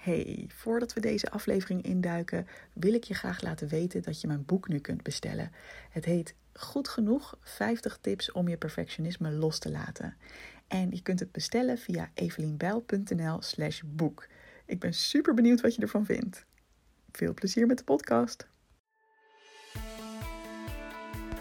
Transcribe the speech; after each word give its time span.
Hey, 0.00 0.44
voordat 0.48 0.92
we 0.92 1.00
deze 1.00 1.30
aflevering 1.30 1.82
induiken, 1.82 2.46
wil 2.72 2.94
ik 2.94 3.04
je 3.04 3.14
graag 3.14 3.42
laten 3.42 3.68
weten 3.68 4.02
dat 4.02 4.20
je 4.20 4.26
mijn 4.26 4.44
boek 4.44 4.68
nu 4.68 4.78
kunt 4.78 5.02
bestellen. 5.02 5.52
Het 5.90 6.04
heet 6.04 6.34
Goed 6.52 6.88
genoeg 6.88 7.38
50 7.40 7.98
tips 8.00 8.32
om 8.32 8.48
je 8.48 8.56
perfectionisme 8.56 9.30
los 9.30 9.58
te 9.58 9.70
laten. 9.70 10.16
En 10.68 10.90
je 10.90 11.02
kunt 11.02 11.20
het 11.20 11.32
bestellen 11.32 11.78
via 11.78 12.10
evelienbijl.nl/slash 12.14 13.82
boek. 13.86 14.26
Ik 14.66 14.78
ben 14.78 14.94
super 14.94 15.34
benieuwd 15.34 15.60
wat 15.60 15.74
je 15.74 15.82
ervan 15.82 16.04
vindt. 16.04 16.44
Veel 17.12 17.34
plezier 17.34 17.66
met 17.66 17.78
de 17.78 17.84
podcast. 17.84 18.46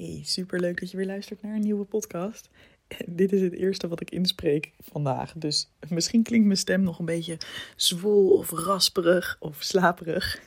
Hey, 0.00 0.20
superleuk 0.24 0.80
dat 0.80 0.90
je 0.90 0.96
weer 0.96 1.06
luistert 1.06 1.42
naar 1.42 1.54
een 1.54 1.60
nieuwe 1.60 1.84
podcast. 1.84 2.48
Dit 3.06 3.32
is 3.32 3.40
het 3.40 3.52
eerste 3.52 3.88
wat 3.88 4.00
ik 4.00 4.10
inspreek 4.10 4.72
vandaag. 4.78 5.32
Dus 5.36 5.70
misschien 5.88 6.22
klinkt 6.22 6.46
mijn 6.46 6.58
stem 6.58 6.82
nog 6.82 6.98
een 6.98 7.04
beetje 7.04 7.38
zwol 7.76 8.30
of 8.30 8.50
rasperig 8.50 9.36
of 9.40 9.62
slaperig. 9.62 10.42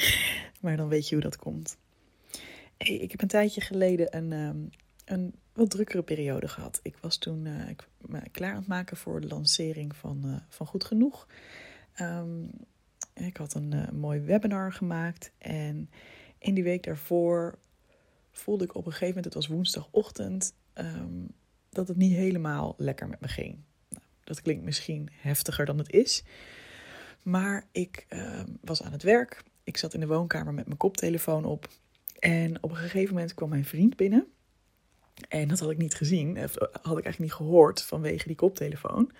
maar 0.60 0.76
dan 0.76 0.88
weet 0.88 1.08
je 1.08 1.14
hoe 1.14 1.24
dat 1.24 1.36
komt. 1.36 1.76
Hey, 2.76 2.94
ik 2.96 3.10
heb 3.10 3.22
een 3.22 3.28
tijdje 3.28 3.60
geleden 3.60 4.16
een, 4.16 4.32
um, 4.32 4.70
een 5.04 5.34
wat 5.52 5.70
drukkere 5.70 6.02
periode 6.02 6.48
gehad. 6.48 6.80
Ik 6.82 6.96
was 7.00 7.16
toen 7.16 7.44
uh, 7.46 7.68
ik, 7.68 7.88
klaar 8.32 8.50
aan 8.50 8.58
het 8.58 8.66
maken 8.66 8.96
voor 8.96 9.20
de 9.20 9.26
lancering 9.26 9.96
van, 9.96 10.22
uh, 10.24 10.36
van 10.48 10.66
Goed 10.66 10.84
Genoeg. 10.84 11.26
Um, 12.00 12.50
ik 13.14 13.36
had 13.36 13.54
een 13.54 13.74
uh, 13.74 13.88
mooi 13.90 14.20
webinar 14.20 14.72
gemaakt. 14.72 15.32
En 15.38 15.90
in 16.38 16.54
die 16.54 16.64
week 16.64 16.82
daarvoor 16.82 17.58
voelde 18.32 18.64
ik 18.64 18.74
op 18.74 18.86
een 18.86 18.92
gegeven 18.92 19.06
moment, 19.06 19.24
het 19.24 19.34
was 19.34 19.46
woensdagochtend, 19.46 20.54
um, 20.74 21.28
dat 21.70 21.88
het 21.88 21.96
niet 21.96 22.14
helemaal 22.14 22.74
lekker 22.76 23.08
met 23.08 23.20
me 23.20 23.28
ging. 23.28 23.58
Nou, 23.88 24.04
dat 24.24 24.42
klinkt 24.42 24.64
misschien 24.64 25.08
heftiger 25.12 25.64
dan 25.64 25.78
het 25.78 25.90
is. 25.90 26.24
Maar 27.22 27.66
ik 27.72 28.06
uh, 28.08 28.40
was 28.60 28.82
aan 28.82 28.92
het 28.92 29.02
werk. 29.02 29.42
Ik 29.64 29.76
zat 29.76 29.94
in 29.94 30.00
de 30.00 30.06
woonkamer 30.06 30.54
met 30.54 30.66
mijn 30.66 30.78
koptelefoon 30.78 31.44
op. 31.44 31.68
En 32.18 32.62
op 32.62 32.70
een 32.70 32.76
gegeven 32.76 33.14
moment 33.14 33.34
kwam 33.34 33.48
mijn 33.48 33.64
vriend 33.64 33.96
binnen. 33.96 34.26
En 35.28 35.48
dat 35.48 35.58
had 35.58 35.70
ik 35.70 35.78
niet 35.78 35.94
gezien, 35.94 36.38
of 36.38 36.54
had 36.58 36.98
ik 36.98 37.04
eigenlijk 37.04 37.18
niet 37.18 37.32
gehoord 37.32 37.82
vanwege 37.82 38.26
die 38.26 38.36
koptelefoon. 38.36 39.12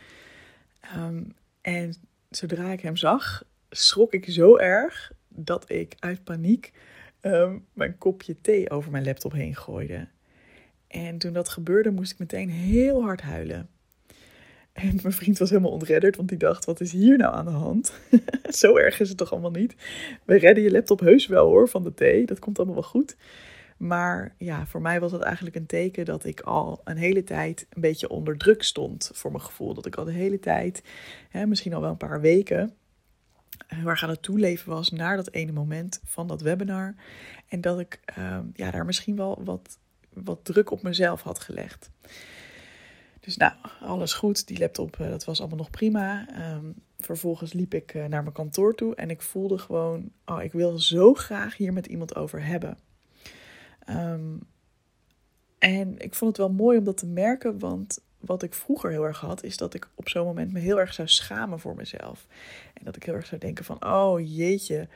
Um, 0.96 1.34
en 1.60 1.94
zodra 2.30 2.72
ik 2.72 2.80
hem 2.80 2.96
zag, 2.96 3.44
schrok 3.70 4.12
ik 4.12 4.30
zo 4.30 4.56
erg 4.56 5.12
dat 5.28 5.70
ik 5.70 5.94
uit 5.98 6.24
paniek 6.24 6.72
um, 7.22 7.66
mijn 7.72 7.98
kopje 7.98 8.40
thee 8.40 8.70
over 8.70 8.90
mijn 8.90 9.04
laptop 9.04 9.32
heen 9.32 9.56
gooide. 9.56 10.08
En 10.86 11.18
toen 11.18 11.32
dat 11.32 11.48
gebeurde, 11.48 11.90
moest 11.90 12.12
ik 12.12 12.18
meteen 12.18 12.50
heel 12.50 13.02
hard 13.02 13.20
huilen. 13.20 13.68
En 14.72 14.98
mijn 15.02 15.14
vriend 15.14 15.38
was 15.38 15.50
helemaal 15.50 15.70
ontredderd, 15.70 16.16
want 16.16 16.28
die 16.28 16.38
dacht: 16.38 16.64
wat 16.64 16.80
is 16.80 16.92
hier 16.92 17.16
nou 17.16 17.34
aan 17.34 17.44
de 17.44 17.50
hand? 17.50 17.92
Zo 18.48 18.76
erg 18.76 19.00
is 19.00 19.08
het 19.08 19.18
toch 19.18 19.32
allemaal 19.32 19.50
niet? 19.50 19.74
We 20.24 20.38
redden 20.38 20.64
je 20.64 20.70
laptop 20.70 21.00
heus 21.00 21.26
wel 21.26 21.46
hoor 21.46 21.68
van 21.68 21.82
de 21.82 21.94
thee, 21.94 22.26
dat 22.26 22.38
komt 22.38 22.56
allemaal 22.56 22.74
wel 22.74 22.84
goed. 22.84 23.16
Maar 23.76 24.34
ja, 24.38 24.66
voor 24.66 24.80
mij 24.80 25.00
was 25.00 25.10
dat 25.10 25.20
eigenlijk 25.20 25.56
een 25.56 25.66
teken 25.66 26.04
dat 26.04 26.24
ik 26.24 26.40
al 26.40 26.80
een 26.84 26.96
hele 26.96 27.24
tijd 27.24 27.66
een 27.70 27.80
beetje 27.80 28.08
onder 28.08 28.36
druk 28.36 28.62
stond 28.62 29.10
voor 29.14 29.30
mijn 29.30 29.42
gevoel. 29.42 29.74
Dat 29.74 29.86
ik 29.86 29.96
al 29.96 30.04
de 30.04 30.12
hele 30.12 30.38
tijd, 30.38 30.82
hè, 31.28 31.46
misschien 31.46 31.74
al 31.74 31.80
wel 31.80 31.90
een 31.90 31.96
paar 31.96 32.20
weken, 32.20 32.74
waar 33.82 33.96
ik 33.96 34.02
aan 34.02 34.08
het 34.08 34.22
toeleven 34.22 34.72
was 34.72 34.90
naar 34.90 35.16
dat 35.16 35.32
ene 35.32 35.52
moment 35.52 36.00
van 36.04 36.26
dat 36.26 36.40
webinar. 36.40 36.94
En 37.48 37.60
dat 37.60 37.80
ik 37.80 38.00
uh, 38.18 38.38
ja, 38.54 38.70
daar 38.70 38.84
misschien 38.84 39.16
wel 39.16 39.40
wat 39.44 39.78
wat 40.12 40.44
druk 40.44 40.70
op 40.70 40.82
mezelf 40.82 41.22
had 41.22 41.38
gelegd. 41.38 41.90
Dus 43.20 43.36
nou, 43.36 43.52
alles 43.80 44.12
goed. 44.12 44.46
Die 44.46 44.58
laptop, 44.58 44.96
uh, 45.00 45.08
dat 45.08 45.24
was 45.24 45.40
allemaal 45.40 45.58
nog 45.58 45.70
prima. 45.70 46.26
Um, 46.54 46.74
vervolgens 46.98 47.52
liep 47.52 47.74
ik 47.74 47.94
uh, 47.94 48.04
naar 48.04 48.22
mijn 48.22 48.34
kantoor 48.34 48.74
toe 48.74 48.94
en 48.94 49.10
ik 49.10 49.22
voelde 49.22 49.58
gewoon, 49.58 50.10
oh, 50.24 50.42
ik 50.42 50.52
wil 50.52 50.78
zo 50.78 51.14
graag 51.14 51.56
hier 51.56 51.72
met 51.72 51.86
iemand 51.86 52.16
over 52.16 52.44
hebben. 52.44 52.78
Um, 53.90 54.40
en 55.58 55.98
ik 55.98 56.14
vond 56.14 56.36
het 56.36 56.46
wel 56.46 56.56
mooi 56.56 56.78
om 56.78 56.84
dat 56.84 56.96
te 56.96 57.06
merken, 57.06 57.58
want 57.58 58.00
wat 58.20 58.42
ik 58.42 58.54
vroeger 58.54 58.90
heel 58.90 59.04
erg 59.04 59.20
had, 59.20 59.42
is 59.42 59.56
dat 59.56 59.74
ik 59.74 59.88
op 59.94 60.08
zo'n 60.08 60.26
moment 60.26 60.52
me 60.52 60.58
heel 60.58 60.80
erg 60.80 60.94
zou 60.94 61.08
schamen 61.08 61.60
voor 61.60 61.74
mezelf. 61.74 62.26
En 62.74 62.84
dat 62.84 62.96
ik 62.96 63.02
heel 63.02 63.14
erg 63.14 63.26
zou 63.26 63.40
denken 63.40 63.64
van, 63.64 63.84
oh 63.84 64.36
jeetje, 64.36 64.88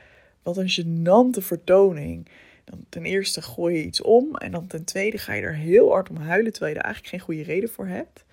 wat 0.43 0.56
een 0.56 0.71
gênante 0.71 1.43
vertoning. 1.43 2.28
Dan 2.65 2.84
ten 2.88 3.05
eerste 3.05 3.43
gooi 3.43 3.77
je 3.77 3.84
iets 3.84 4.00
om 4.00 4.37
en 4.37 4.50
dan 4.50 4.66
ten 4.66 4.84
tweede 4.84 5.19
ga 5.19 5.32
je 5.32 5.43
er 5.43 5.56
heel 5.56 5.91
hard 5.91 6.11
om 6.11 6.16
huilen 6.16 6.53
terwijl 6.53 6.72
je 6.72 6.78
er 6.78 6.84
eigenlijk 6.84 7.15
geen 7.15 7.25
goede 7.25 7.43
reden 7.53 7.69
voor 7.69 7.87
hebt. 7.87 8.25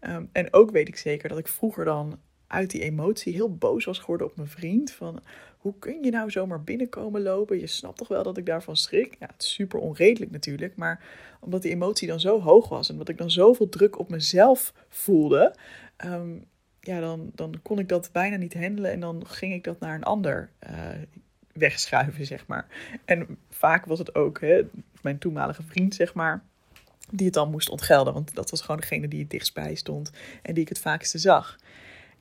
Um, 0.00 0.28
en 0.32 0.52
ook 0.52 0.70
weet 0.70 0.88
ik 0.88 0.96
zeker 0.96 1.28
dat 1.28 1.38
ik 1.38 1.48
vroeger 1.48 1.84
dan 1.84 2.18
uit 2.48 2.70
die 2.70 2.82
emotie 2.82 3.32
heel 3.32 3.54
boos 3.54 3.84
was 3.84 3.98
geworden 3.98 4.26
op 4.26 4.36
mijn 4.36 4.48
vriend. 4.48 4.90
Van 4.90 5.22
hoe 5.58 5.74
kun 5.78 6.02
je 6.02 6.10
nou 6.10 6.30
zomaar 6.30 6.62
binnenkomen 6.62 7.22
lopen? 7.22 7.60
Je 7.60 7.66
snapt 7.66 7.98
toch 7.98 8.08
wel 8.08 8.22
dat 8.22 8.36
ik 8.36 8.46
daarvan 8.46 8.76
schrik? 8.76 9.16
Ja, 9.18 9.26
het 9.26 9.42
is 9.42 9.52
super 9.52 9.78
onredelijk 9.78 10.30
natuurlijk. 10.30 10.76
Maar 10.76 11.04
omdat 11.40 11.62
die 11.62 11.70
emotie 11.70 12.08
dan 12.08 12.20
zo 12.20 12.40
hoog 12.40 12.68
was 12.68 12.88
en 12.88 12.98
dat 12.98 13.08
ik 13.08 13.18
dan 13.18 13.30
zoveel 13.30 13.68
druk 13.68 13.98
op 13.98 14.08
mezelf 14.08 14.74
voelde. 14.88 15.54
Um, 16.04 16.44
ja, 16.80 17.00
dan, 17.00 17.30
dan 17.34 17.54
kon 17.62 17.78
ik 17.78 17.88
dat 17.88 18.10
bijna 18.12 18.36
niet 18.36 18.54
handelen 18.54 18.90
en 18.90 19.00
dan 19.00 19.26
ging 19.26 19.52
ik 19.54 19.64
dat 19.64 19.80
naar 19.80 19.94
een 19.94 20.02
ander 20.04 20.50
uh, 20.70 20.72
wegschuiven, 21.52 22.26
zeg 22.26 22.46
maar. 22.46 22.66
En 23.04 23.38
vaak 23.50 23.84
was 23.84 23.98
het 23.98 24.14
ook 24.14 24.40
hè, 24.40 24.62
mijn 25.02 25.18
toenmalige 25.18 25.62
vriend, 25.62 25.94
zeg 25.94 26.14
maar, 26.14 26.42
die 27.10 27.26
het 27.26 27.34
dan 27.34 27.50
moest 27.50 27.68
ontgelden. 27.68 28.12
Want 28.12 28.34
dat 28.34 28.50
was 28.50 28.60
gewoon 28.60 28.80
degene 28.80 29.08
die 29.08 29.20
het 29.20 29.30
dichtstbij 29.30 29.74
stond 29.74 30.10
en 30.42 30.54
die 30.54 30.62
ik 30.62 30.68
het 30.68 30.78
vaakste 30.78 31.18
zag. 31.18 31.58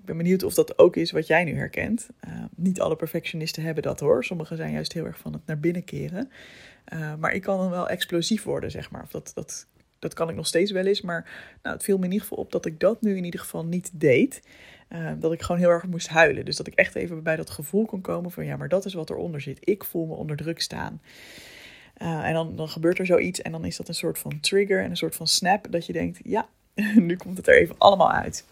Ben 0.07 0.17
benieuwd 0.17 0.43
of 0.43 0.53
dat 0.53 0.77
ook 0.77 0.95
is 0.95 1.11
wat 1.11 1.27
jij 1.27 1.43
nu 1.43 1.55
herkent. 1.55 2.07
Uh, 2.27 2.43
niet 2.55 2.81
alle 2.81 2.95
perfectionisten 2.95 3.63
hebben 3.63 3.83
dat 3.83 3.99
hoor. 3.99 4.23
Sommigen 4.23 4.57
zijn 4.57 4.71
juist 4.71 4.93
heel 4.93 5.05
erg 5.05 5.17
van 5.17 5.33
het 5.33 5.41
naar 5.45 5.59
binnen 5.59 5.83
keren. 5.83 6.31
Uh, 6.93 7.15
maar 7.15 7.33
ik 7.33 7.41
kan 7.41 7.57
dan 7.57 7.69
wel 7.69 7.89
explosief 7.89 8.43
worden, 8.43 8.71
zeg 8.71 8.91
maar. 8.91 9.01
Of 9.03 9.09
dat, 9.09 9.31
dat, 9.33 9.67
dat 9.99 10.13
kan 10.13 10.29
ik 10.29 10.35
nog 10.35 10.47
steeds 10.47 10.71
wel 10.71 10.85
eens. 10.85 11.01
Maar 11.01 11.29
nou, 11.63 11.75
het 11.75 11.83
viel 11.83 11.97
me 11.97 12.05
in 12.05 12.11
ieder 12.11 12.27
geval 12.27 12.43
op 12.43 12.51
dat 12.51 12.65
ik 12.65 12.79
dat 12.79 13.01
nu 13.01 13.17
in 13.17 13.23
ieder 13.23 13.39
geval 13.39 13.65
niet 13.65 13.89
deed. 13.93 14.41
Uh, 14.89 15.11
dat 15.19 15.31
ik 15.33 15.41
gewoon 15.41 15.61
heel 15.61 15.69
erg 15.69 15.85
moest 15.85 16.07
huilen. 16.07 16.45
Dus 16.45 16.55
dat 16.55 16.67
ik 16.67 16.73
echt 16.73 16.95
even 16.95 17.23
bij 17.23 17.35
dat 17.35 17.49
gevoel 17.49 17.85
kon 17.85 18.01
komen 18.01 18.31
van 18.31 18.45
ja, 18.45 18.57
maar 18.57 18.69
dat 18.69 18.85
is 18.85 18.93
wat 18.93 19.09
eronder 19.09 19.41
zit. 19.41 19.57
Ik 19.61 19.83
voel 19.83 20.05
me 20.05 20.13
onder 20.13 20.35
druk 20.35 20.61
staan. 20.61 21.01
En 21.97 22.33
dan, 22.33 22.55
dan 22.55 22.69
gebeurt 22.69 22.99
er 22.99 23.05
zoiets 23.05 23.41
en 23.41 23.51
dan 23.51 23.65
is 23.65 23.77
dat 23.77 23.87
een 23.87 23.93
soort 23.93 24.19
van 24.19 24.39
trigger 24.39 24.83
en 24.83 24.89
een 24.89 24.97
soort 24.97 25.15
van 25.15 25.27
snap 25.27 25.67
dat 25.69 25.85
je 25.85 25.93
denkt, 25.93 26.19
ja, 26.23 26.47
nu 26.95 27.15
komt 27.15 27.37
het 27.37 27.47
er 27.47 27.57
even 27.57 27.75
allemaal 27.77 28.11
uit. 28.11 28.45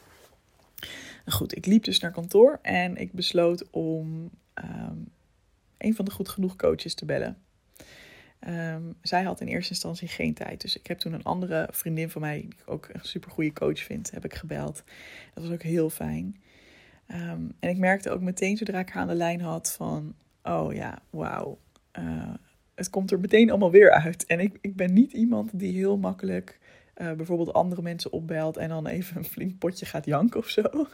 Goed, 1.26 1.58
ik 1.58 1.66
liep 1.66 1.84
dus 1.84 2.00
naar 2.00 2.12
kantoor 2.12 2.60
en 2.62 2.96
ik 2.96 3.12
besloot 3.12 3.70
om 3.70 4.30
um, 4.64 5.08
een 5.78 5.96
van 5.96 6.06
de 6.06 6.12
goed 6.12 6.30
genoeg 6.30 6.56
coaches 6.56 6.94
te 6.94 7.06
bellen. 7.06 7.38
Um, 8.48 8.96
zij 9.02 9.24
had 9.24 9.42
in 9.42 9.48
eerste 9.48 9.72
instantie 9.72 10.08
geen 10.08 10.34
tijd. 10.34 10.62
Dus 10.62 10.78
ik 10.78 10.88
heb 10.88 11.00
toen 11.00 11.14
een 11.14 11.24
andere 11.24 11.68
vriendin 11.72 12.10
van 12.10 12.22
mij, 12.22 12.42
die 12.42 12.50
ik 12.50 12.64
ook 12.66 12.90
een 12.92 13.04
super 13.04 13.32
goede 13.32 13.54
coach 13.54 13.80
vind, 13.80 14.12
heb 14.12 14.26
ik 14.26 14.34
gebeld. 14.34 14.84
Dat 15.34 15.44
was 15.44 15.54
ook 15.54 15.64
heel 15.64 15.90
fijn. 15.90 16.42
Um, 17.08 17.54
en 17.60 17.70
ik 17.70 17.78
merkte 17.78 18.10
ook 18.10 18.22
meteen 18.22 18.58
zodra 18.58 18.80
ik 18.80 18.90
haar 18.90 19.02
aan 19.02 19.08
de 19.08 19.16
lijn 19.16 19.42
had 19.42 19.74
van, 19.74 20.16
oh 20.44 20.74
ja, 20.74 21.02
wauw. 21.10 21.60
Uh, 22.00 22.34
het 22.76 22.90
komt 22.90 23.12
er 23.12 23.20
meteen 23.20 23.50
allemaal 23.50 23.72
weer 23.72 23.92
uit. 23.92 24.26
En 24.26 24.40
ik, 24.40 24.58
ik 24.62 24.76
ben 24.76 24.94
niet 24.94 25.12
iemand 25.12 25.60
die 25.60 25.74
heel 25.74 25.98
makkelijk 25.98 26.60
uh, 26.98 27.12
bijvoorbeeld 27.12 27.54
andere 27.54 27.82
mensen 27.82 28.12
opbelt 28.12 28.58
en 28.58 28.70
dan 28.70 28.88
even 28.88 29.18
een 29.18 29.26
flink 29.26 29.58
potje 29.58 29.86
gaat 29.86 30.06
janken 30.06 30.40
of 30.40 30.48
zo. 30.48 30.64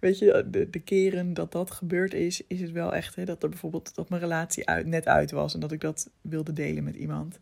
Weet 0.00 0.18
je, 0.18 0.46
de, 0.50 0.80
keren 0.80 1.34
dat 1.34 1.52
dat 1.52 1.70
gebeurd 1.70 2.14
is, 2.14 2.46
is 2.46 2.60
het 2.60 2.72
wel 2.72 2.94
echt 2.94 3.14
hè, 3.14 3.24
dat 3.24 3.42
er 3.42 3.48
bijvoorbeeld 3.48 3.94
dat 3.94 4.08
mijn 4.08 4.22
relatie 4.22 4.70
net 4.70 5.06
uit 5.06 5.30
was 5.30 5.54
en 5.54 5.60
dat 5.60 5.72
ik 5.72 5.80
dat 5.80 6.10
wilde 6.20 6.52
delen 6.52 6.84
met 6.84 6.96
iemand. 6.96 7.38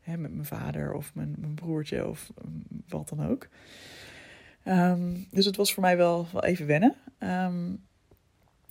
Hè, 0.00 0.16
met 0.16 0.32
mijn 0.32 0.46
vader 0.46 0.92
of 0.92 1.14
mijn, 1.14 1.34
mijn 1.38 1.54
broertje 1.54 2.08
of 2.08 2.32
wat 2.88 3.08
dan 3.08 3.26
ook. 3.26 3.48
Um, 4.68 5.26
dus 5.30 5.44
het 5.44 5.56
was 5.56 5.74
voor 5.74 5.82
mij 5.82 5.96
wel, 5.96 6.26
wel 6.32 6.44
even 6.44 6.66
wennen. 6.66 6.94
Um, 7.18 7.84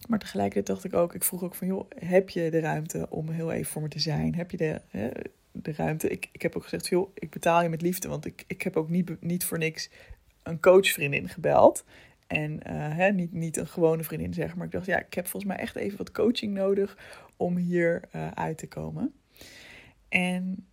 maar 0.07 0.19
tegelijkertijd 0.19 0.66
dacht 0.66 0.83
ik 0.83 0.94
ook, 0.94 1.13
ik 1.13 1.24
vroeg 1.24 1.44
ook 1.44 1.56
van, 1.56 1.68
joh, 1.68 1.89
heb 2.00 2.30
je 2.30 2.51
de 2.51 2.60
ruimte 2.60 3.10
om 3.10 3.30
heel 3.30 3.51
even 3.51 3.71
voor 3.71 3.81
me 3.81 3.88
te 3.88 4.00
zijn? 4.00 4.36
Heb 4.36 4.51
je 4.51 4.57
de, 4.57 4.81
hè, 4.88 5.10
de 5.62 5.74
ruimte? 5.74 6.10
Ik, 6.10 6.30
ik 6.31 6.42
heb 6.42 6.56
ook 6.56 6.63
gezegd, 6.63 6.88
joh, 6.88 7.10
ik 7.13 7.30
betaal 7.30 7.63
je 7.63 7.69
met 7.69 7.81
liefde, 7.81 8.07
want 8.07 8.25
ik, 8.25 8.44
ik 8.48 8.62
heb 8.62 8.78
ook 8.78 8.90
niet, 8.90 9.22
niet 9.22 9.46
voor 9.46 9.57
niks 9.57 9.90
een 10.44 10.60
coachvriendin 10.60 11.30
gebeld. 11.30 11.86
En 12.28 12.68
hè, 12.68 13.12
niet, 13.12 13.34
niet 13.34 13.57
een 13.57 13.68
gewone 13.68 14.04
vriendin 14.04 14.34
zeg 14.34 14.56
maar. 14.56 14.66
Ik 14.66 14.72
dacht, 14.72 14.86
ja, 14.86 15.00
ik 15.00 15.13
heb 15.13 15.28
volgens 15.28 15.54
mij 15.54 15.62
echt 15.62 15.75
even 15.75 15.98
wat 15.98 16.12
coaching 16.12 16.54
nodig 16.54 16.98
om 17.38 17.57
hier 17.57 18.02
uit 18.34 18.57
te 18.57 18.68
komen. 18.68 19.13
En 20.10 20.68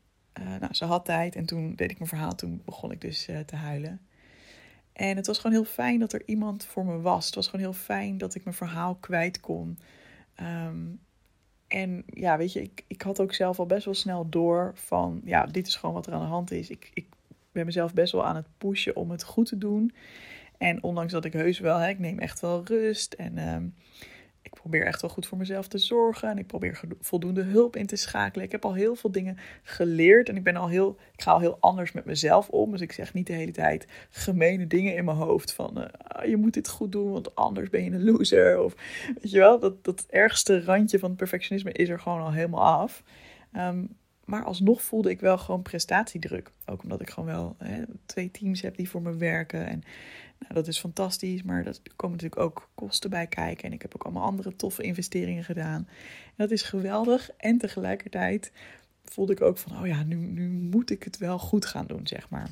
nou, 0.61 0.75
ze 0.75 0.85
had 0.85 1.05
tijd 1.05 1.37
en 1.37 1.47
toen 1.47 1.75
deed 1.75 1.91
ik 1.91 1.99
mijn 1.99 2.09
verhaal. 2.09 2.35
Toen 2.35 2.63
begon 2.65 2.93
ik 2.93 3.01
dus 3.01 3.25
te 3.47 3.57
huilen. 3.57 4.01
En 4.93 5.17
het 5.17 5.27
was 5.27 5.37
gewoon 5.39 5.57
heel 5.57 5.65
fijn 5.65 5.99
dat 5.99 6.13
er 6.13 6.23
iemand 6.27 6.65
voor 6.65 6.85
me 6.85 7.01
was. 7.01 7.27
Het 7.27 7.35
was 7.35 7.47
gewoon 7.47 7.65
heel 7.65 7.73
fijn 7.73 8.19
dat 8.19 8.35
ik 8.35 8.45
mijn 8.45 8.57
verhaal 8.57 8.95
kwijt 8.95 9.41
kon. 9.41 9.79
Ehm, 10.35 10.87
en 11.73 12.03
ja, 12.07 12.37
weet 12.37 12.53
je, 12.53 12.63
ik, 12.63 12.85
ik 12.87 13.03
had 13.03 13.21
ook 13.21 13.35
zelf 13.35 13.59
al 13.59 13.67
best 13.67 13.85
wel 13.85 13.95
snel 13.95 14.29
door 14.29 14.73
van, 14.75 15.21
ja, 15.25 15.47
dit 15.47 15.67
is 15.67 15.77
gewoon 15.77 15.95
wat 15.95 16.07
er 16.07 16.13
aan 16.13 16.21
de 16.21 16.27
hand 16.27 16.51
is. 16.51 16.71
Ik, 16.71 16.91
ik 16.95 17.07
ben 17.53 17.67
mezelf 17.67 17.95
best 17.95 18.13
wel 18.13 18.25
aan 18.25 18.37
het 18.37 18.47
pushen 18.59 18.97
om 18.97 19.11
het 19.11 19.25
goed 19.25 19.47
te 19.47 19.59
doen. 19.59 19.93
En 20.59 20.83
ondanks 20.83 21.13
dat 21.13 21.25
ik 21.25 21.33
heus 21.33 21.59
wel, 21.59 21.79
hè, 21.79 21.89
ik 21.89 21.99
neem 21.99 22.19
echt 22.19 22.41
wel 22.41 22.63
rust 22.65 23.13
en 23.13 23.39
ehm, 23.39 23.67
ik 24.43 24.55
probeer 24.55 24.87
echt 24.87 25.01
wel 25.01 25.11
goed 25.11 25.27
voor 25.27 25.39
mezelf 25.39 25.69
te 25.69 25.79
zorgen. 25.79 26.29
En 26.29 26.39
ik 26.39 26.47
probeer 26.47 26.81
voldoende 27.01 27.43
hulp 27.43 27.77
in 27.77 27.87
te 27.87 27.97
schakelen. 27.97 28.45
Ik 28.45 28.53
heb 28.53 28.65
al 28.65 28.75
heel 28.75 28.95
veel 28.95 29.13
dingen 29.13 29.39
geleerd. 29.63 30.29
En 30.29 30.37
ik 30.37 30.43
ben 30.43 30.57
al 30.57 30.69
heel, 30.69 30.97
ik 31.13 31.23
ga 31.23 31.33
al 31.33 31.41
heel 31.41 31.57
anders 31.61 31.93
met 31.93 32.05
mezelf 32.05 32.49
om. 32.49 32.71
Dus 32.71 32.81
ik 32.81 32.93
zeg 32.93 33.15
niet 33.15 33.27
de 33.27 33.33
hele 33.33 33.53
tijd 33.53 33.87
gemene 34.11 34.67
dingen 34.67 34.97
in 34.97 35.05
mijn 35.05 35.17
hoofd. 35.17 35.53
Van 35.53 35.79
uh, 35.79 36.29
je 36.29 36.37
moet 36.37 36.55
dit 36.55 36.69
goed 36.69 36.93
doen, 36.93 37.13
want 37.13 37.35
anders 37.35 37.71
ben 37.71 37.85
je 37.85 37.91
een 37.91 38.05
loser. 38.05 38.61
Of 38.61 38.75
weet 39.21 39.31
je 39.31 39.39
wel, 39.39 39.59
dat, 39.59 39.85
dat 39.85 40.07
ergste 40.11 40.65
randje 40.65 40.99
van 40.99 41.17
perfectionisme 41.17 41.73
is 41.73 41.89
er 41.89 42.01
gewoon 42.01 42.21
al 42.21 42.33
helemaal 42.33 42.81
af. 42.81 43.03
Um, 43.57 43.97
maar 44.25 44.45
alsnog 44.45 44.83
voelde 44.83 45.11
ik 45.11 45.21
wel 45.21 45.39
gewoon 45.39 45.63
prestatiedruk. 45.63 46.51
Ook 46.67 46.83
omdat 46.83 47.01
ik 47.01 47.11
gewoon 47.11 47.29
wel 47.29 47.57
hè, 47.59 47.83
twee 48.07 48.31
teams 48.31 48.61
heb 48.61 48.77
die 48.77 48.89
voor 48.89 49.03
me 49.03 49.17
werken. 49.17 49.67
En 49.67 49.83
nou, 50.43 50.55
dat 50.55 50.69
is 50.69 50.79
fantastisch, 50.79 51.43
maar 51.43 51.67
er 51.67 51.77
komen 51.97 52.17
natuurlijk 52.17 52.43
ook 52.43 52.71
kosten 52.75 53.11
bij 53.11 53.27
kijken. 53.27 53.65
En 53.65 53.73
ik 53.73 53.83
heb 53.83 53.95
ook 53.95 54.03
allemaal 54.03 54.23
andere 54.23 54.57
toffe 54.57 54.83
investeringen 54.83 55.45
gedaan. 55.45 55.89
En 56.25 56.35
dat 56.37 56.51
is 56.51 56.63
geweldig. 56.63 57.31
En 57.37 57.59
tegelijkertijd 57.59 58.53
voelde 59.05 59.33
ik 59.33 59.41
ook 59.41 59.59
van, 59.59 59.81
oh 59.81 59.87
ja, 59.87 60.03
nu, 60.03 60.17
nu 60.17 60.49
moet 60.49 60.91
ik 60.91 61.03
het 61.03 61.19
wel 61.19 61.39
goed 61.39 61.67
gaan 61.67 61.87
doen, 61.87 62.07
zeg 62.07 62.29
maar. 62.29 62.51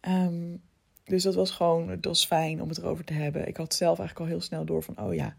Ehm, 0.00 0.56
dus 1.04 1.22
dat 1.22 1.34
was 1.34 1.50
gewoon, 1.50 1.88
het 1.88 2.04
was 2.04 2.26
fijn 2.26 2.62
om 2.62 2.68
het 2.68 2.78
erover 2.78 3.04
te 3.04 3.12
hebben. 3.12 3.48
Ik 3.48 3.56
had 3.56 3.74
zelf 3.74 3.98
eigenlijk 3.98 4.30
al 4.30 4.36
heel 4.36 4.46
snel 4.46 4.64
door 4.64 4.82
van, 4.82 5.00
oh 5.00 5.14
ja, 5.14 5.36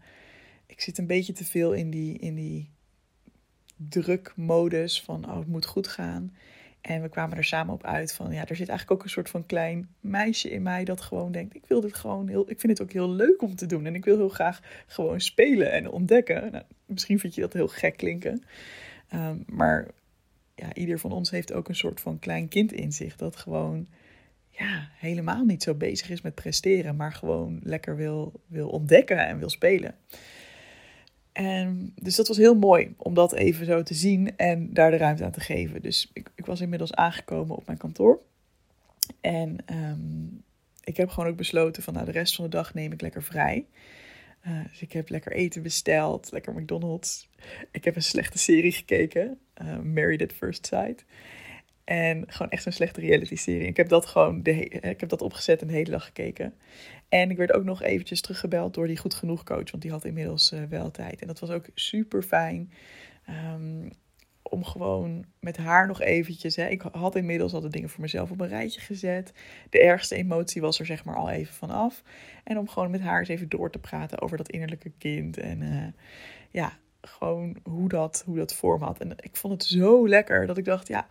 ik 0.66 0.80
zit 0.80 0.98
een 0.98 1.06
beetje 1.06 1.32
te 1.32 1.44
veel 1.44 1.72
in 1.72 1.90
die, 1.90 2.18
in 2.18 2.34
die 2.34 2.70
drukmodus 3.76 5.02
van, 5.02 5.24
oh, 5.24 5.38
het 5.38 5.46
moet 5.46 5.66
goed 5.66 5.86
gaan. 5.86 6.36
En 6.86 7.02
we 7.02 7.08
kwamen 7.08 7.36
er 7.36 7.44
samen 7.44 7.74
op 7.74 7.84
uit 7.84 8.12
van, 8.12 8.32
ja, 8.32 8.46
er 8.46 8.56
zit 8.56 8.68
eigenlijk 8.68 8.90
ook 8.90 9.04
een 9.04 9.12
soort 9.12 9.30
van 9.30 9.46
klein 9.46 9.88
meisje 10.00 10.50
in 10.50 10.62
mij 10.62 10.84
dat 10.84 11.00
gewoon 11.00 11.32
denkt, 11.32 11.54
ik 11.54 11.64
wil 11.66 11.80
dit 11.80 11.94
gewoon 11.94 12.28
heel, 12.28 12.50
ik 12.50 12.60
vind 12.60 12.78
het 12.78 12.82
ook 12.82 12.92
heel 12.92 13.10
leuk 13.10 13.42
om 13.42 13.56
te 13.56 13.66
doen. 13.66 13.86
En 13.86 13.94
ik 13.94 14.04
wil 14.04 14.16
heel 14.16 14.28
graag 14.28 14.60
gewoon 14.86 15.20
spelen 15.20 15.72
en 15.72 15.90
ontdekken. 15.90 16.52
Nou, 16.52 16.64
misschien 16.84 17.18
vind 17.18 17.34
je 17.34 17.40
dat 17.40 17.52
heel 17.52 17.68
gek 17.68 17.96
klinken. 17.96 18.42
Um, 19.14 19.44
maar 19.46 19.86
ja, 20.54 20.74
ieder 20.74 20.98
van 20.98 21.12
ons 21.12 21.30
heeft 21.30 21.52
ook 21.52 21.68
een 21.68 21.76
soort 21.76 22.00
van 22.00 22.18
klein 22.18 22.48
kind 22.48 22.72
in 22.72 22.92
zich 22.92 23.16
dat 23.16 23.36
gewoon 23.36 23.86
ja, 24.50 24.88
helemaal 24.98 25.44
niet 25.44 25.62
zo 25.62 25.74
bezig 25.74 26.10
is 26.10 26.20
met 26.20 26.34
presteren, 26.34 26.96
maar 26.96 27.12
gewoon 27.12 27.60
lekker 27.62 27.96
wil, 27.96 28.32
wil 28.46 28.68
ontdekken 28.68 29.26
en 29.26 29.38
wil 29.38 29.50
spelen. 29.50 29.94
En, 31.36 31.92
dus 32.02 32.16
dat 32.16 32.28
was 32.28 32.36
heel 32.36 32.54
mooi 32.54 32.94
om 32.96 33.14
dat 33.14 33.34
even 33.34 33.66
zo 33.66 33.82
te 33.82 33.94
zien 33.94 34.36
en 34.36 34.72
daar 34.72 34.90
de 34.90 34.96
ruimte 34.96 35.24
aan 35.24 35.30
te 35.30 35.40
geven. 35.40 35.82
Dus 35.82 36.10
ik, 36.12 36.30
ik 36.34 36.46
was 36.46 36.60
inmiddels 36.60 36.94
aangekomen 36.94 37.56
op 37.56 37.66
mijn 37.66 37.78
kantoor. 37.78 38.20
En 39.20 39.56
ehm, 39.66 40.24
ik 40.84 40.96
heb 40.96 41.08
gewoon 41.08 41.30
ook 41.30 41.36
besloten 41.36 41.82
van 41.82 41.94
nou, 41.94 42.06
de 42.06 42.12
rest 42.12 42.34
van 42.34 42.44
de 42.44 42.50
dag 42.50 42.74
neem 42.74 42.92
ik 42.92 43.00
lekker 43.00 43.22
vrij. 43.22 43.66
Uh, 44.46 44.64
dus 44.68 44.82
ik 44.82 44.92
heb 44.92 45.08
lekker 45.08 45.32
eten 45.32 45.62
besteld, 45.62 46.30
lekker 46.32 46.54
McDonald's. 46.54 47.28
Ik 47.70 47.84
heb 47.84 47.96
een 47.96 48.02
slechte 48.02 48.38
serie 48.38 48.72
gekeken, 48.72 49.38
uh, 49.62 49.78
Married 49.78 50.22
at 50.22 50.32
First 50.32 50.66
Sight. 50.66 51.04
En 51.84 52.24
gewoon 52.26 52.50
echt 52.50 52.66
een 52.66 52.72
slechte 52.72 53.00
reality-serie. 53.00 53.66
Ik 53.66 53.76
heb 53.76 53.88
dat 53.88 54.06
gewoon 54.06 54.42
de, 54.42 54.64
ik 54.68 55.00
heb 55.00 55.08
dat 55.08 55.22
opgezet 55.22 55.60
en 55.60 55.66
de 55.66 55.72
hele 55.72 55.90
dag 55.90 56.04
gekeken. 56.04 56.54
En 57.08 57.30
ik 57.30 57.36
werd 57.36 57.52
ook 57.52 57.64
nog 57.64 57.82
eventjes 57.82 58.20
teruggebeld 58.20 58.74
door 58.74 58.86
die 58.86 58.96
goed 58.96 59.14
genoeg 59.14 59.44
coach, 59.44 59.70
want 59.70 59.82
die 59.82 59.90
had 59.90 60.04
inmiddels 60.04 60.52
uh, 60.52 60.62
wel 60.62 60.90
tijd. 60.90 61.20
En 61.20 61.26
dat 61.26 61.38
was 61.38 61.50
ook 61.50 61.66
super 61.74 62.22
fijn. 62.22 62.72
Um, 63.54 63.90
om 64.42 64.64
gewoon 64.64 65.24
met 65.40 65.56
haar 65.56 65.86
nog 65.86 66.00
eventjes. 66.00 66.56
Hè, 66.56 66.66
ik 66.68 66.82
had 66.92 67.16
inmiddels 67.16 67.52
al 67.52 67.60
de 67.60 67.68
dingen 67.68 67.88
voor 67.88 68.00
mezelf 68.00 68.30
op 68.30 68.40
een 68.40 68.48
rijtje 68.48 68.80
gezet. 68.80 69.32
De 69.70 69.80
ergste 69.80 70.14
emotie 70.14 70.60
was 70.60 70.78
er 70.78 70.86
zeg 70.86 71.04
maar 71.04 71.16
al 71.16 71.30
even 71.30 71.54
vanaf. 71.54 72.02
En 72.44 72.58
om 72.58 72.68
gewoon 72.68 72.90
met 72.90 73.00
haar 73.00 73.18
eens 73.18 73.28
even 73.28 73.48
door 73.48 73.70
te 73.70 73.78
praten 73.78 74.20
over 74.20 74.36
dat 74.36 74.50
innerlijke 74.50 74.92
kind. 74.98 75.38
En 75.38 75.62
uh, 75.62 75.86
ja, 76.50 76.78
gewoon 77.00 77.56
hoe 77.62 77.88
dat, 77.88 78.22
hoe 78.26 78.36
dat 78.36 78.54
vorm 78.54 78.82
had. 78.82 79.00
En 79.00 79.12
ik 79.16 79.36
vond 79.36 79.52
het 79.52 79.64
zo 79.64 80.08
lekker 80.08 80.46
dat 80.46 80.58
ik 80.58 80.64
dacht, 80.64 80.88
ja, 80.88 81.06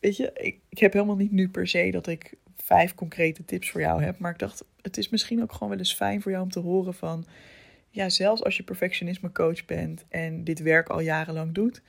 weet 0.00 0.16
je, 0.16 0.30
ik, 0.34 0.60
ik 0.68 0.78
heb 0.78 0.92
helemaal 0.92 1.16
niet 1.16 1.32
nu 1.32 1.48
per 1.48 1.66
se 1.66 1.90
dat 1.90 2.06
ik 2.06 2.34
vijf 2.56 2.94
concrete 2.94 3.44
tips 3.44 3.70
voor 3.70 3.80
jou 3.80 4.02
heb. 4.02 4.18
Maar 4.18 4.32
ik 4.32 4.38
dacht, 4.38 4.64
het 4.82 4.96
is 4.96 5.08
misschien 5.08 5.42
ook 5.42 5.52
gewoon 5.52 5.68
wel 5.68 5.78
eens 5.78 5.94
fijn 5.94 6.22
voor 6.22 6.30
jou 6.30 6.42
om 6.42 6.50
te 6.50 6.60
horen 6.60 6.94
van... 6.94 7.26
Ja, 7.90 8.08
zelfs 8.08 8.44
als 8.44 8.56
je 8.56 8.62
perfectionisme 8.62 9.32
coach 9.32 9.64
bent 9.64 10.04
en 10.08 10.44
dit 10.44 10.60
werk 10.60 10.88
al 10.88 11.00
jarenlang 11.00 11.54
doet... 11.54 11.82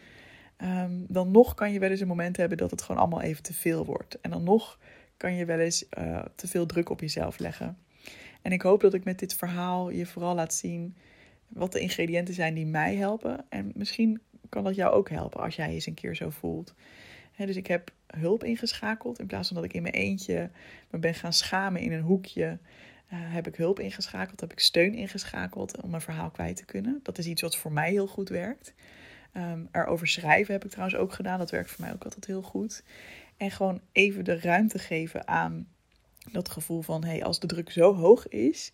Ehm, 0.57 0.91
dan 1.07 1.31
nog 1.31 1.53
kan 1.53 1.71
je 1.71 1.79
wel 1.79 1.89
eens 1.89 1.99
een 1.99 2.07
moment 2.07 2.37
hebben 2.37 2.57
dat 2.57 2.71
het 2.71 2.81
gewoon 2.81 3.01
allemaal 3.01 3.21
even 3.21 3.43
te 3.43 3.53
veel 3.53 3.85
wordt. 3.85 4.21
En 4.21 4.31
dan 4.31 4.43
nog 4.43 4.79
kan 5.17 5.33
je 5.33 5.45
wel 5.45 5.59
eens 5.59 5.85
uh, 5.97 6.21
te 6.35 6.47
veel 6.47 6.65
druk 6.65 6.89
op 6.89 6.99
jezelf 6.99 7.39
leggen. 7.39 7.77
En 8.41 8.51
ik 8.51 8.61
hoop 8.61 8.81
dat 8.81 8.93
ik 8.93 9.03
met 9.03 9.19
dit 9.19 9.35
verhaal 9.35 9.89
je 9.89 10.05
vooral 10.05 10.35
laat 10.35 10.53
zien 10.53 10.95
wat 11.47 11.71
de 11.71 11.79
ingrediënten 11.79 12.33
zijn 12.33 12.53
die 12.53 12.65
mij 12.65 12.95
helpen. 12.95 13.45
En 13.49 13.71
misschien 13.75 14.21
kan 14.49 14.63
dat 14.63 14.75
jou 14.75 14.93
ook 14.93 15.09
helpen 15.09 15.39
als 15.39 15.55
jij 15.55 15.69
eens 15.69 15.85
een 15.85 15.93
keer 15.93 16.15
zo 16.15 16.29
voelt 16.29 16.73
dus 17.45 17.55
ik 17.55 17.67
heb 17.67 17.91
hulp 18.07 18.43
ingeschakeld. 18.43 19.19
In 19.19 19.27
plaats 19.27 19.47
van 19.47 19.55
dat 19.55 19.65
ik 19.65 19.73
in 19.73 19.81
mijn 19.81 19.93
eentje 19.93 20.49
me 20.89 20.99
ben 20.99 21.13
gaan 21.13 21.33
schamen 21.33 21.81
in 21.81 21.91
een 21.91 22.01
hoekje, 22.01 22.45
uh, 23.13 23.19
heb 23.19 23.47
ik 23.47 23.55
hulp 23.55 23.79
ingeschakeld, 23.79 24.39
heb 24.39 24.51
ik 24.51 24.59
steun 24.59 24.93
ingeschakeld 24.93 25.81
om 25.81 25.89
mijn 25.89 26.01
verhaal 26.01 26.29
kwijt 26.29 26.55
te 26.55 26.65
kunnen. 26.65 26.99
Dat 27.03 27.17
is 27.17 27.25
iets 27.25 27.41
wat 27.41 27.57
voor 27.57 27.71
mij 27.71 27.89
heel 27.89 28.07
goed 28.07 28.29
werkt. 28.29 28.73
Um, 29.33 29.67
erover 29.71 30.07
schrijven 30.07 30.53
heb 30.53 30.65
ik 30.65 30.69
trouwens 30.69 30.99
ook 30.99 31.13
gedaan. 31.13 31.39
Dat 31.39 31.51
werkt 31.51 31.71
voor 31.71 31.85
mij 31.85 31.93
ook 31.93 32.03
altijd 32.03 32.25
heel 32.25 32.41
goed. 32.41 32.83
En 33.37 33.51
gewoon 33.51 33.81
even 33.91 34.23
de 34.23 34.39
ruimte 34.39 34.79
geven 34.79 35.27
aan 35.27 35.67
dat 36.31 36.49
gevoel 36.49 36.81
van: 36.81 37.03
hé, 37.03 37.09
hey, 37.09 37.23
als 37.23 37.39
de 37.39 37.47
druk 37.47 37.71
zo 37.71 37.95
hoog 37.95 38.27
is, 38.27 38.71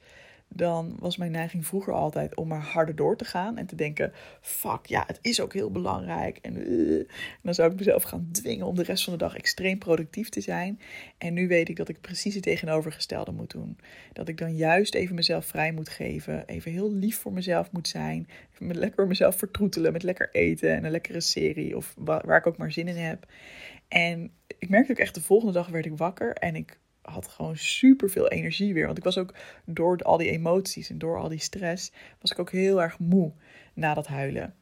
dan 0.55 0.95
was 1.00 1.17
mijn 1.17 1.31
neiging 1.31 1.65
vroeger 1.65 1.94
altijd 1.94 2.35
om 2.35 2.47
maar 2.47 2.61
harder 2.61 2.95
door 2.95 3.17
te 3.17 3.25
gaan 3.25 3.57
en 3.57 3.65
te 3.65 3.75
denken: 3.75 4.11
fuck, 4.41 4.85
ja, 4.85 5.03
het 5.07 5.19
is 5.21 5.41
ook 5.41 5.53
heel 5.53 5.71
belangrijk. 5.71 6.38
En, 6.41 6.72
uh, 6.72 7.03
dan 7.41 7.53
zou 7.53 7.72
ik 7.72 7.77
mezelf 7.77 8.03
gaan 8.03 8.29
dwingen 8.31 8.65
om 8.65 8.75
de 8.75 8.83
rest 8.83 9.03
van 9.03 9.13
de 9.13 9.19
dag 9.19 9.36
extreem 9.36 9.77
productief 9.77 10.29
te 10.29 10.41
zijn. 10.41 10.79
En 11.17 11.33
nu 11.33 11.48
weet 11.48 11.69
ik 11.69 11.75
dat 11.75 11.89
ik 11.89 12.01
precies 12.01 12.33
het 12.33 12.43
tegenovergestelde 12.43 13.31
moet 13.31 13.51
doen. 13.51 13.77
Dat 14.13 14.27
ik 14.27 14.38
dan 14.38 14.55
juist 14.55 14.95
even 14.95 15.15
mezelf 15.15 15.45
vrij 15.45 15.72
moet 15.72 15.89
geven, 15.89 16.48
even 16.48 16.72
heel 16.72 16.93
lief 16.93 17.17
voor 17.17 17.33
mezelf 17.33 17.72
moet 17.72 17.88
zijn, 17.88 18.27
met 18.60 18.75
lekker 18.75 19.07
mezelf 19.07 19.38
vertroetelen 19.38 19.93
met 19.93 20.03
lekker 20.03 20.29
eten 20.31 20.75
en 20.75 20.86
een 20.86 20.91
lekkere 20.91 21.22
serie 21.22 21.77
of 21.77 21.93
waar 21.98 22.38
ik 22.38 22.48
ook 22.48 22.57
maar 22.57 22.72
zin 22.72 22.88
in 22.88 22.95
heb. 22.95 23.25
En 23.88 24.31
ik 24.48 24.69
merkte 24.69 24.91
ook 24.91 24.98
echt 24.98 25.15
de 25.15 25.22
volgende 25.22 25.53
dag 25.53 25.67
werd 25.67 25.86
ik 25.86 25.98
wakker 25.98 26.33
en 26.33 26.55
ik 26.55 26.79
had 27.03 27.27
gewoon 27.27 27.57
super 27.57 28.10
veel 28.10 28.27
energie 28.27 28.74
weer. 28.74 28.86
Want 28.86 28.98
ik 28.98 29.03
was 29.03 29.17
ook 29.17 29.33
door 29.65 29.98
al 29.98 30.17
die 30.17 30.29
emoties 30.29 30.89
en 30.89 30.98
door 30.98 31.19
al 31.19 31.29
die 31.29 31.39
stress, 31.39 31.91
was 32.22 32.31
ik 32.31 32.39
ook 32.39 32.51
heel 32.51 32.81
erg 32.81 33.00
moe 33.00 33.31
na 33.74 33.93
dat 33.93 34.07
huilen. 34.07 34.55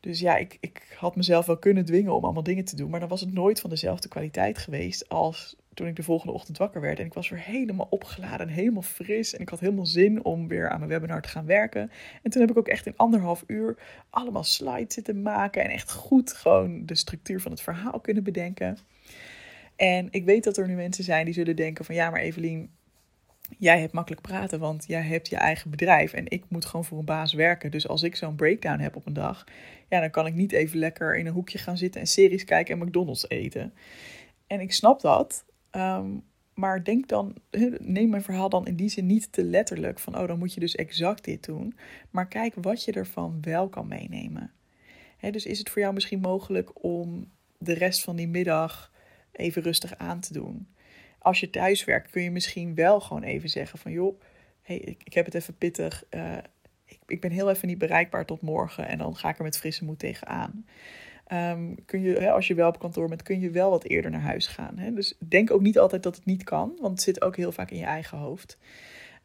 Dus 0.00 0.20
ja, 0.20 0.36
ik, 0.36 0.56
ik 0.60 0.94
had 0.96 1.16
mezelf 1.16 1.46
wel 1.46 1.58
kunnen 1.58 1.84
dwingen 1.84 2.14
om 2.14 2.24
allemaal 2.24 2.42
dingen 2.42 2.64
te 2.64 2.76
doen. 2.76 2.90
Maar 2.90 3.00
dan 3.00 3.08
was 3.08 3.20
het 3.20 3.32
nooit 3.32 3.60
van 3.60 3.70
dezelfde 3.70 4.08
kwaliteit 4.08 4.58
geweest 4.58 5.08
als 5.08 5.56
toen 5.74 5.86
ik 5.86 5.96
de 5.96 6.02
volgende 6.02 6.32
ochtend 6.32 6.58
wakker 6.58 6.80
werd. 6.80 6.98
En 6.98 7.06
ik 7.06 7.14
was 7.14 7.28
weer 7.28 7.40
helemaal 7.40 7.86
opgeladen 7.90 8.48
en 8.48 8.52
helemaal 8.52 8.82
fris. 8.82 9.34
En 9.34 9.40
ik 9.40 9.48
had 9.48 9.60
helemaal 9.60 9.86
zin 9.86 10.24
om 10.24 10.48
weer 10.48 10.68
aan 10.68 10.78
mijn 10.78 10.90
webinar 10.90 11.22
te 11.22 11.28
gaan 11.28 11.46
werken. 11.46 11.90
En 12.22 12.30
toen 12.30 12.40
heb 12.40 12.50
ik 12.50 12.58
ook 12.58 12.68
echt 12.68 12.86
in 12.86 12.96
anderhalf 12.96 13.44
uur 13.46 13.76
allemaal 14.10 14.44
slides 14.44 14.94
zitten 14.94 15.22
maken. 15.22 15.64
En 15.64 15.70
echt 15.70 15.92
goed 15.92 16.32
gewoon 16.32 16.86
de 16.86 16.94
structuur 16.94 17.40
van 17.40 17.50
het 17.50 17.60
verhaal 17.60 18.00
kunnen 18.00 18.22
bedenken. 18.22 18.78
En 19.78 20.08
ik 20.10 20.24
weet 20.24 20.44
dat 20.44 20.56
er 20.56 20.66
nu 20.66 20.74
mensen 20.74 21.04
zijn 21.04 21.24
die 21.24 21.34
zullen 21.34 21.56
denken 21.56 21.84
van 21.84 21.94
ja, 21.94 22.10
maar 22.10 22.20
Evelien, 22.20 22.70
jij 23.58 23.80
hebt 23.80 23.92
makkelijk 23.92 24.22
praten, 24.22 24.58
want 24.58 24.84
jij 24.86 25.02
hebt 25.02 25.28
je 25.28 25.36
eigen 25.36 25.70
bedrijf 25.70 26.12
en 26.12 26.24
ik 26.28 26.44
moet 26.48 26.64
gewoon 26.64 26.84
voor 26.84 26.98
een 26.98 27.04
baas 27.04 27.32
werken. 27.32 27.70
Dus 27.70 27.88
als 27.88 28.02
ik 28.02 28.16
zo'n 28.16 28.34
breakdown 28.34 28.80
heb 28.80 28.96
op 28.96 29.06
een 29.06 29.12
dag, 29.12 29.44
ja, 29.88 30.00
dan 30.00 30.10
kan 30.10 30.26
ik 30.26 30.34
niet 30.34 30.52
even 30.52 30.78
lekker 30.78 31.16
in 31.16 31.26
een 31.26 31.32
hoekje 31.32 31.58
gaan 31.58 31.76
zitten 31.76 32.00
en 32.00 32.06
series 32.06 32.44
kijken 32.44 32.80
en 32.80 32.86
McDonald's 32.86 33.28
eten. 33.28 33.72
En 34.46 34.60
ik 34.60 34.72
snap 34.72 35.00
dat, 35.00 35.44
ehm, 35.70 36.10
maar 36.54 36.84
denk 36.84 37.08
dan, 37.08 37.34
neem 37.78 38.08
mijn 38.10 38.22
verhaal 38.22 38.48
dan 38.48 38.66
in 38.66 38.76
die 38.76 38.88
zin 38.88 39.06
niet 39.06 39.32
te 39.32 39.44
letterlijk 39.44 39.98
van, 39.98 40.18
oh, 40.18 40.26
dan 40.26 40.38
moet 40.38 40.54
je 40.54 40.60
dus 40.60 40.74
exact 40.74 41.24
dit 41.24 41.44
doen. 41.44 41.78
Maar 42.10 42.28
kijk 42.28 42.54
wat 42.54 42.84
je 42.84 42.92
ervan 42.92 43.38
wel 43.40 43.68
kan 43.68 43.88
meenemen. 43.88 44.52
dus 45.30 45.46
is 45.46 45.58
het 45.58 45.70
voor 45.70 45.82
jou 45.82 45.94
misschien 45.94 46.20
mogelijk 46.20 46.84
om 46.84 47.30
de 47.58 47.74
rest 47.74 48.04
van 48.04 48.16
die 48.16 48.28
middag 48.28 48.96
even 49.38 49.62
rustig 49.62 49.98
aan 49.98 50.20
te 50.20 50.32
doen. 50.32 50.68
als 51.18 51.40
je 51.40 51.50
thuis 51.50 51.84
werkt, 51.84 52.10
kun 52.10 52.22
je 52.22 52.30
misschien 52.30 52.74
wel 52.74 53.00
gewoon 53.00 53.22
even 53.22 53.48
zeggen 53.48 53.78
van 53.78 53.92
joh, 53.92 54.20
hey, 54.62 54.76
ik, 54.76 55.02
ik 55.04 55.14
heb 55.14 55.24
het 55.24 55.34
even 55.34 55.56
pittig. 55.56 56.04
Uh, 56.10 56.36
ik, 56.84 56.98
ik 57.06 57.20
ben 57.20 57.30
heel 57.30 57.50
even 57.50 57.68
niet 57.68 57.78
bereikbaar 57.78 58.26
tot 58.26 58.40
morgen 58.42 58.88
en 58.88 58.98
dan 58.98 59.16
ga 59.16 59.28
ik 59.28 59.38
er 59.38 59.44
met 59.44 59.58
frisse 59.58 59.84
moed 59.84 59.98
tegenaan. 59.98 60.66
Um, 61.32 61.84
kun 61.84 62.00
je, 62.00 62.18
hè, 62.18 62.30
als 62.30 62.46
je 62.46 62.54
wel 62.54 62.68
op 62.68 62.78
kantoor 62.78 63.08
bent, 63.08 63.22
kun 63.22 63.40
je 63.40 63.50
wel 63.50 63.70
wat 63.70 63.84
eerder 63.84 64.10
naar 64.10 64.20
huis 64.20 64.46
gaan. 64.46 64.78
Hè? 64.78 64.92
Dus 64.92 65.16
denk 65.28 65.50
ook 65.50 65.60
niet 65.60 65.78
altijd 65.78 66.02
dat 66.02 66.16
het 66.16 66.24
niet 66.24 66.44
kan, 66.44 66.76
want 66.80 66.92
het 66.92 67.02
zit 67.02 67.22
ook 67.22 67.36
heel 67.36 67.52
vaak 67.52 67.70
in 67.70 67.78
je 67.78 67.84
eigen 67.84 68.18
hoofd. 68.18 68.58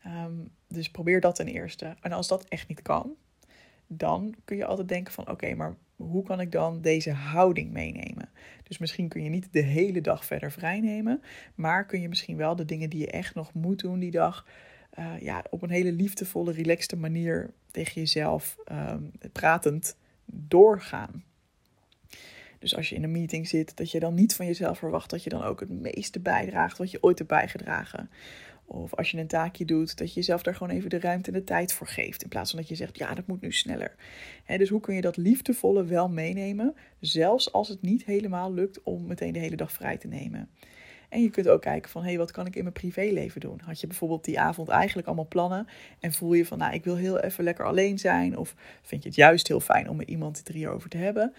Um, 0.05 0.51
dus 0.67 0.89
probeer 0.89 1.21
dat 1.21 1.35
ten 1.35 1.47
eerste. 1.47 1.95
En 2.01 2.11
als 2.11 2.27
dat 2.27 2.45
echt 2.47 2.67
niet 2.67 2.81
kan, 2.81 3.15
dan 3.97 4.35
kun 4.45 4.57
je 4.57 4.65
altijd 4.65 4.87
denken 4.87 5.13
van 5.13 5.29
oké, 5.29 5.53
maar 5.55 5.75
hoe 5.95 6.23
kan 6.23 6.39
ik 6.39 6.51
dan 6.51 6.81
deze 6.81 7.11
houding 7.11 7.71
meenemen? 7.71 8.29
Dus 8.63 8.77
misschien 8.77 9.07
kun 9.07 9.23
je 9.23 9.29
niet 9.29 9.47
de 9.51 9.61
hele 9.61 10.01
dag 10.01 10.25
verder 10.25 10.51
vrijnemen, 10.51 11.21
maar 11.55 11.85
kun 11.85 12.01
je 12.01 12.09
misschien 12.09 12.37
wel 12.37 12.55
de 12.55 12.65
dingen 12.65 12.89
die 12.89 12.99
je 12.99 13.11
echt 13.11 13.35
nog 13.35 13.53
moet 13.53 13.79
doen 13.79 13.99
die 13.99 14.11
dag, 14.11 14.45
uh, 14.99 15.21
ja, 15.21 15.43
op 15.49 15.61
een 15.61 15.69
hele 15.69 15.91
liefdevolle, 15.91 16.51
relaxte 16.51 16.97
manier 16.97 17.53
tegen 17.71 18.01
jezelf 18.01 18.57
um, 18.71 19.11
pratend 19.31 19.95
doorgaan. 20.25 21.23
Dus 22.59 22.75
als 22.75 22.89
je 22.89 22.95
in 22.95 23.03
een 23.03 23.11
meeting 23.11 23.47
zit, 23.47 23.77
dat 23.77 23.91
je 23.91 23.99
dan 23.99 24.13
niet 24.13 24.35
van 24.35 24.45
jezelf 24.45 24.77
verwacht 24.77 25.09
dat 25.09 25.23
je 25.23 25.29
dan 25.29 25.43
ook 25.43 25.59
het 25.59 25.69
meeste 25.69 26.19
bijdraagt 26.19 26.77
wat 26.77 26.91
je 26.91 27.03
ooit 27.03 27.17
hebt 27.17 27.29
bijgedragen. 27.29 28.09
Of 28.65 28.93
als 28.95 29.11
je 29.11 29.17
een 29.17 29.27
taakje 29.27 29.65
doet, 29.65 29.97
dat 29.97 30.07
je 30.07 30.13
jezelf 30.13 30.43
daar 30.43 30.55
gewoon 30.55 30.75
even 30.75 30.89
de 30.89 30.99
ruimte 30.99 31.31
en 31.31 31.37
de 31.37 31.43
tijd 31.43 31.73
voor 31.73 31.87
geeft. 31.87 32.23
In 32.23 32.29
plaats 32.29 32.49
van 32.49 32.59
dat 32.59 32.69
je 32.69 32.75
zegt, 32.75 32.97
ja, 32.97 33.13
dat 33.13 33.27
moet 33.27 33.41
nu 33.41 33.51
sneller. 33.51 33.95
dus 34.57 34.69
hoe 34.69 34.79
kun 34.79 34.95
je 34.95 35.01
dat 35.01 35.17
liefdevolle 35.17 35.83
wel 35.83 36.09
meenemen, 36.09 36.75
zelfs 36.99 37.51
als 37.51 37.67
het 37.67 37.81
niet 37.81 38.05
helemaal 38.05 38.53
lukt 38.53 38.83
om 38.83 39.07
meteen 39.07 39.33
de 39.33 39.39
hele 39.39 39.55
dag 39.55 39.71
vrij 39.71 39.97
te 39.97 40.07
nemen. 40.07 40.49
En 41.13 41.21
je 41.21 41.29
kunt 41.29 41.47
ook 41.47 41.61
kijken 41.61 41.91
van, 41.91 42.01
hé, 42.01 42.07
hey, 42.07 42.17
wat 42.17 42.31
kan 42.31 42.45
ik 42.45 42.55
in 42.55 42.61
mijn 42.61 42.73
privéleven 42.73 43.41
doen? 43.41 43.61
Had 43.63 43.79
je 43.79 43.87
bijvoorbeeld 43.87 44.25
die 44.25 44.39
avond 44.39 44.69
eigenlijk 44.69 45.07
allemaal 45.07 45.27
plannen 45.27 45.67
en 45.99 46.13
voel 46.13 46.33
je 46.33 46.45
van, 46.45 46.57
nou, 46.57 46.73
ik 46.73 46.83
wil 46.83 46.95
heel 46.95 47.19
even 47.19 47.43
lekker 47.43 47.65
alleen 47.65 47.99
zijn. 47.99 48.37
Of 48.37 48.55
vind 48.81 49.03
je 49.03 49.09
het 49.09 49.17
juist 49.17 49.47
heel 49.47 49.59
fijn 49.59 49.89
om 49.89 49.95
met 49.95 50.09
iemand 50.09 50.37
het 50.37 50.65
over 50.67 50.89
te 50.89 50.97
hebben? 50.97 51.33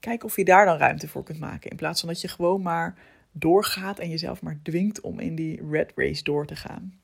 Kijk 0.00 0.24
of 0.24 0.36
je 0.36 0.44
daar 0.44 0.64
dan 0.64 0.76
ruimte 0.76 1.08
voor 1.08 1.22
kunt 1.22 1.38
maken. 1.38 1.70
In 1.70 1.76
plaats 1.76 2.00
van 2.00 2.08
dat 2.08 2.20
je 2.20 2.28
gewoon 2.28 2.62
maar 2.62 2.96
doorgaat 3.38 3.98
en 3.98 4.08
jezelf 4.08 4.42
maar 4.42 4.60
dwingt 4.62 5.00
om 5.00 5.18
in 5.18 5.34
die 5.34 5.60
red 5.70 5.92
race 5.94 6.22
door 6.22 6.46
te 6.46 6.56
gaan. 6.56 7.00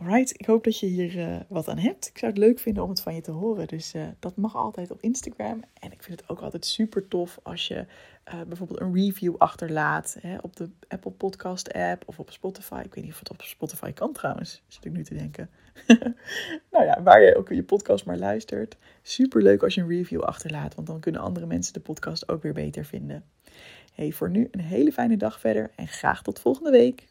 Alright, 0.00 0.40
ik 0.40 0.46
hoop 0.46 0.64
dat 0.64 0.78
je 0.78 0.86
hier 0.86 1.16
uh, 1.16 1.36
wat 1.48 1.68
aan 1.68 1.78
hebt. 1.78 2.06
Ik 2.06 2.18
zou 2.18 2.32
het 2.32 2.40
leuk 2.40 2.58
vinden 2.58 2.82
om 2.82 2.88
het 2.88 3.00
van 3.00 3.14
je 3.14 3.20
te 3.20 3.30
horen. 3.30 3.66
Dus 3.66 3.94
uh, 3.94 4.06
dat 4.18 4.36
mag 4.36 4.56
altijd 4.56 4.90
op 4.90 5.00
Instagram. 5.00 5.62
En 5.80 5.92
ik 5.92 6.02
vind 6.02 6.20
het 6.20 6.28
ook 6.28 6.40
altijd 6.40 6.66
super 6.66 7.08
tof 7.08 7.38
als 7.42 7.68
je 7.68 7.74
uh, 7.74 8.40
bijvoorbeeld 8.46 8.80
een 8.80 8.94
review 8.94 9.34
achterlaat 9.38 10.16
hè, 10.20 10.36
op 10.40 10.56
de 10.56 10.70
Apple 10.88 11.10
Podcast 11.10 11.72
app 11.72 12.02
of 12.06 12.18
op 12.18 12.30
Spotify. 12.30 12.82
Ik 12.84 12.94
weet 12.94 13.04
niet 13.04 13.12
of 13.12 13.18
het 13.18 13.30
op 13.30 13.42
Spotify 13.42 13.92
kan 13.92 14.12
trouwens, 14.12 14.62
zit 14.68 14.84
ik 14.84 14.92
nu 14.92 15.04
te 15.04 15.14
denken. 15.14 15.50
nou 16.72 16.84
ja, 16.84 17.02
waar 17.02 17.22
je 17.22 17.36
ook 17.36 17.48
je 17.48 17.62
podcast 17.62 18.04
maar 18.04 18.18
luistert. 18.18 18.76
Super 19.02 19.42
leuk 19.42 19.62
als 19.62 19.74
je 19.74 19.80
een 19.80 19.88
review 19.88 20.20
achterlaat, 20.20 20.74
want 20.74 20.86
dan 20.86 21.00
kunnen 21.00 21.20
andere 21.20 21.46
mensen 21.46 21.72
de 21.72 21.80
podcast 21.80 22.28
ook 22.28 22.42
weer 22.42 22.52
beter 22.52 22.84
vinden. 22.84 23.24
Hey, 23.96 24.12
voor 24.12 24.30
nu 24.30 24.48
een 24.50 24.60
hele 24.60 24.92
fijne 24.92 25.16
dag 25.16 25.40
verder 25.40 25.70
en 25.76 25.88
graag 25.88 26.22
tot 26.22 26.40
volgende 26.40 26.70
week. 26.70 27.06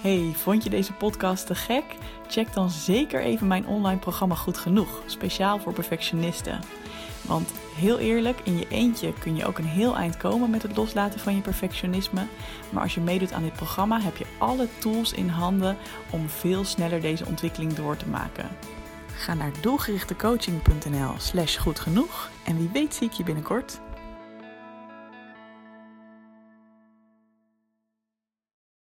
Hey, 0.00 0.32
vond 0.34 0.62
je 0.62 0.70
deze 0.70 0.92
podcast 0.92 1.46
te 1.46 1.54
gek? 1.54 1.84
Check 2.28 2.52
dan 2.52 2.70
zeker 2.70 3.20
even 3.20 3.46
mijn 3.46 3.66
online 3.66 3.98
programma 3.98 4.34
Goed 4.34 4.58
Genoeg, 4.58 5.02
speciaal 5.06 5.58
voor 5.58 5.72
perfectionisten. 5.72 6.60
Want 7.26 7.52
heel 7.76 7.98
eerlijk, 7.98 8.40
in 8.44 8.58
je 8.58 8.68
eentje 8.68 9.12
kun 9.12 9.36
je 9.36 9.46
ook 9.46 9.58
een 9.58 9.64
heel 9.64 9.96
eind 9.96 10.16
komen 10.16 10.50
met 10.50 10.62
het 10.62 10.76
loslaten 10.76 11.20
van 11.20 11.34
je 11.34 11.40
perfectionisme. 11.40 12.26
Maar 12.70 12.82
als 12.82 12.94
je 12.94 13.00
meedoet 13.00 13.32
aan 13.32 13.42
dit 13.42 13.52
programma, 13.52 14.00
heb 14.00 14.16
je 14.16 14.26
alle 14.38 14.68
tools 14.78 15.12
in 15.12 15.28
handen 15.28 15.76
om 16.10 16.28
veel 16.28 16.64
sneller 16.64 17.00
deze 17.00 17.26
ontwikkeling 17.26 17.74
door 17.74 17.96
te 17.96 18.08
maken. 18.08 18.48
Ga 19.14 19.34
naar 19.34 19.52
doelgerichtecoaching.nl/slash 19.60 21.58
goed 21.58 21.80
genoeg 21.80 22.30
en 22.44 22.58
wie 22.58 22.70
weet 22.72 22.94
zie 22.94 23.06
ik 23.06 23.12
je 23.12 23.24
binnenkort. 23.24 23.80